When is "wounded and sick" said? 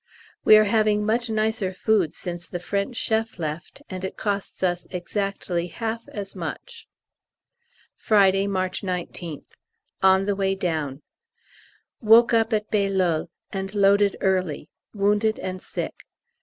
14.91-16.07